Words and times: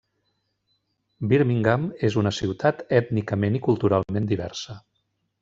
Birmingham 1.33 1.85
és 2.09 2.17
una 2.21 2.31
ciutat 2.39 2.81
ètnicament 3.01 3.61
i 3.61 3.63
culturalment 3.69 4.29
diversa. 4.35 4.81